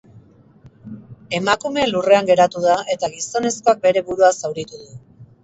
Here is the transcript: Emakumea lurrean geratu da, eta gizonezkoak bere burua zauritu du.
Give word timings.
Emakumea 1.39 1.89
lurrean 1.91 2.31
geratu 2.31 2.65
da, 2.65 2.79
eta 2.95 3.11
gizonezkoak 3.19 3.83
bere 3.87 4.05
burua 4.11 4.33
zauritu 4.43 4.83
du. 4.83 4.91